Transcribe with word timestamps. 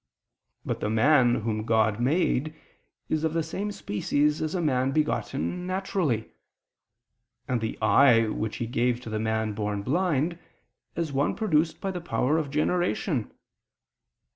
But 0.65 0.79
the 0.79 0.89
man 0.89 1.35
whom 1.41 1.63
God 1.63 1.99
made, 1.99 2.55
is 3.07 3.23
of 3.23 3.33
the 3.33 3.43
same 3.43 3.71
species 3.71 4.41
as 4.41 4.55
a 4.55 4.59
man 4.59 4.89
begotten 4.91 5.67
naturally; 5.67 6.31
and 7.47 7.61
the 7.61 7.77
eye 7.83 8.25
which 8.27 8.55
He 8.55 8.65
gave 8.65 8.99
to 9.01 9.11
the 9.11 9.19
man 9.19 9.53
born 9.53 9.83
blind, 9.83 10.39
as 10.95 11.13
one 11.13 11.35
produced 11.35 11.79
by 11.79 11.91
the 11.91 12.01
power 12.01 12.39
of 12.39 12.49
generation. 12.49 13.29